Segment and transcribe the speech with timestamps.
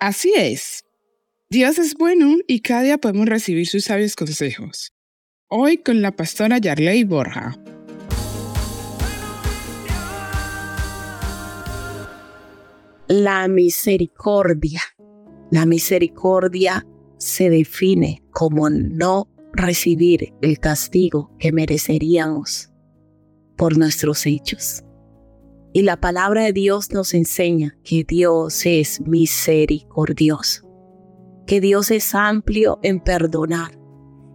[0.00, 0.84] Así es.
[1.50, 4.92] Dios es bueno y cada día podemos recibir sus sabios consejos.
[5.48, 7.56] Hoy con la pastora Yarley Borja.
[13.08, 14.82] La misericordia.
[15.50, 16.86] La misericordia
[17.16, 22.70] se define como no recibir el castigo que mereceríamos
[23.56, 24.84] por nuestros hechos.
[25.78, 30.68] Y la palabra de Dios nos enseña que Dios es misericordioso,
[31.46, 33.78] que Dios es amplio en perdonar,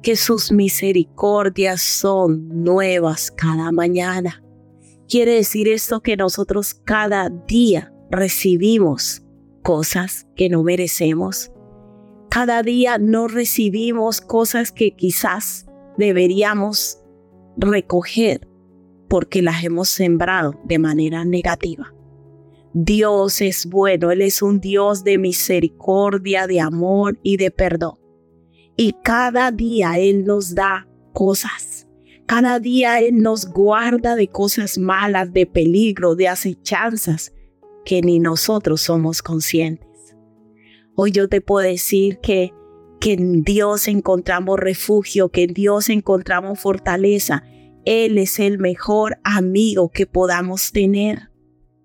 [0.00, 4.44] que sus misericordias son nuevas cada mañana.
[5.08, 9.24] Quiere decir esto que nosotros cada día recibimos
[9.64, 11.50] cosas que no merecemos.
[12.30, 15.66] Cada día no recibimos cosas que quizás
[15.98, 17.00] deberíamos
[17.56, 18.46] recoger
[19.14, 21.94] porque las hemos sembrado de manera negativa.
[22.72, 27.96] Dios es bueno, Él es un Dios de misericordia, de amor y de perdón.
[28.76, 31.86] Y cada día Él nos da cosas.
[32.26, 37.32] Cada día Él nos guarda de cosas malas, de peligro, de acechanzas
[37.84, 40.16] que ni nosotros somos conscientes.
[40.96, 42.52] Hoy yo te puedo decir que,
[42.98, 47.44] que en Dios encontramos refugio, que en Dios encontramos fortaleza,
[47.84, 51.30] él es el mejor amigo que podamos tener,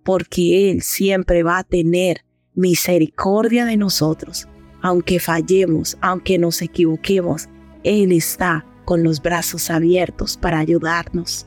[0.04, 2.24] porque Él siempre va a tener
[2.56, 4.48] misericordia de nosotros.
[4.82, 7.50] Aunque fallemos, aunque nos equivoquemos,
[7.84, 11.46] Él está con los brazos abiertos para ayudarnos.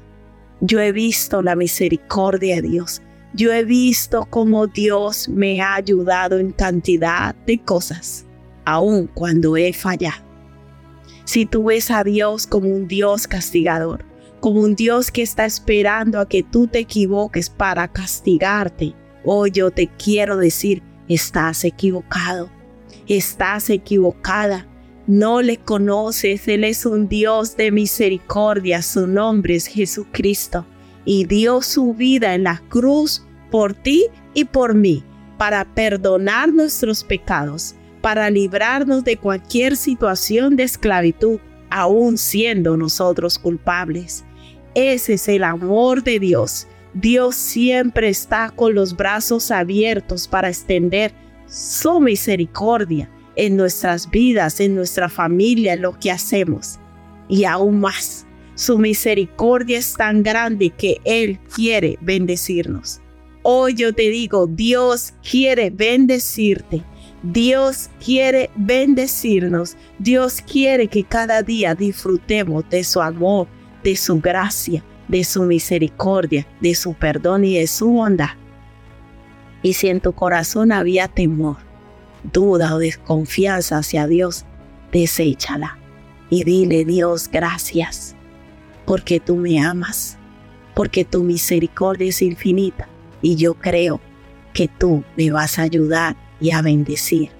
[0.60, 3.00] Yo he visto la misericordia de Dios.
[3.32, 8.26] Yo he visto cómo Dios me ha ayudado en cantidad de cosas,
[8.66, 10.22] aun cuando he fallado.
[11.24, 14.11] Si tú ves a Dios como un Dios castigador,
[14.42, 18.92] como un Dios que está esperando a que tú te equivoques para castigarte.
[19.24, 22.50] Hoy yo te quiero decir, estás equivocado,
[23.06, 24.66] estás equivocada.
[25.06, 30.66] No le conoces, Él es un Dios de misericordia, su nombre es Jesucristo
[31.04, 35.04] y dio su vida en la cruz por ti y por mí
[35.38, 41.38] para perdonar nuestros pecados, para librarnos de cualquier situación de esclavitud,
[41.70, 44.24] aun siendo nosotros culpables.
[44.74, 46.66] Ese es el amor de Dios.
[46.94, 51.12] Dios siempre está con los brazos abiertos para extender
[51.46, 56.78] su misericordia en nuestras vidas, en nuestra familia, en lo que hacemos.
[57.28, 63.00] Y aún más, su misericordia es tan grande que Él quiere bendecirnos.
[63.42, 66.82] Hoy yo te digo, Dios quiere bendecirte.
[67.22, 69.76] Dios quiere bendecirnos.
[69.98, 73.48] Dios quiere que cada día disfrutemos de su amor,
[73.82, 78.30] de su gracia, de su misericordia, de su perdón y de su bondad.
[79.62, 81.56] Y si en tu corazón había temor,
[82.32, 84.44] duda o desconfianza hacia Dios,
[84.92, 85.78] deséchala
[86.30, 88.16] y dile Dios gracias,
[88.86, 90.18] porque tú me amas,
[90.74, 92.88] porque tu misericordia es infinita
[93.20, 94.00] y yo creo
[94.52, 97.30] que tú me vas a ayudar y a bendecir,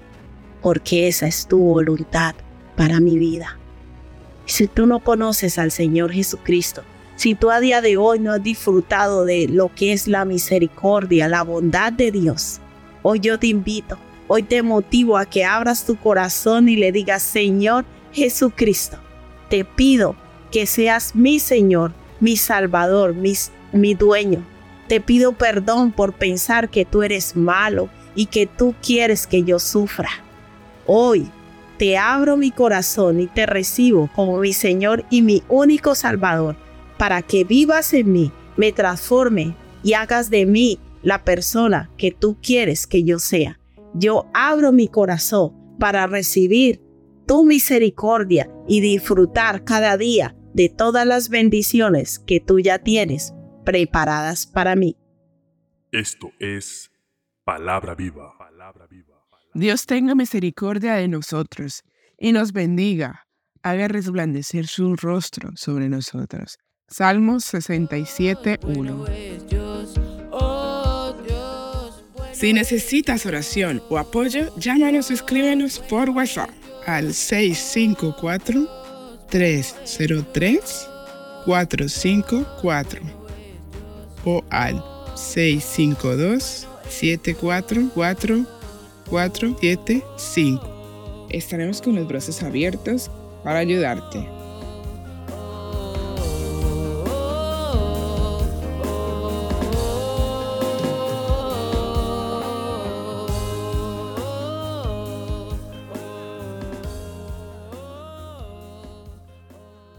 [0.61, 2.35] porque esa es tu voluntad
[2.75, 3.57] para mi vida.
[4.45, 6.83] Si tú no conoces al Señor Jesucristo,
[7.15, 11.27] si tú a día de hoy no has disfrutado de lo que es la misericordia,
[11.27, 12.59] la bondad de Dios,
[13.03, 17.23] hoy yo te invito, hoy te motivo a que abras tu corazón y le digas,
[17.23, 18.97] Señor Jesucristo,
[19.49, 20.15] te pido
[20.51, 23.15] que seas mi Señor, mi Salvador,
[23.71, 24.43] mi dueño.
[24.87, 29.59] Te pido perdón por pensar que tú eres malo y que tú quieres que yo
[29.59, 30.09] sufra.
[30.85, 31.29] Hoy
[31.77, 36.55] te abro mi corazón y te recibo como mi Señor y mi único Salvador,
[36.97, 42.37] para que vivas en mí, me transforme y hagas de mí la persona que tú
[42.41, 43.59] quieres que yo sea.
[43.93, 46.81] Yo abro mi corazón para recibir
[47.27, 53.33] tu misericordia y disfrutar cada día de todas las bendiciones que tú ya tienes
[53.65, 54.97] preparadas para mí.
[55.91, 56.91] Esto es
[57.43, 58.37] palabra viva.
[58.37, 59.12] Palabra viva.
[59.55, 61.83] Dios tenga misericordia de nosotros
[62.17, 63.27] y nos bendiga,
[63.61, 66.57] haga resplandecer su rostro sobre nosotros.
[66.87, 69.05] Salmos 67, 1.
[72.31, 76.49] Si necesitas oración o apoyo, llámanos o escríbenos por WhatsApp
[76.87, 78.67] al 654
[79.29, 80.89] 303
[81.45, 83.01] 454
[84.25, 84.83] o al
[85.15, 88.62] 652 744
[89.13, 91.27] 4, 7, 5.
[91.29, 93.11] Estaremos con los brazos abiertos
[93.43, 94.27] para ayudarte.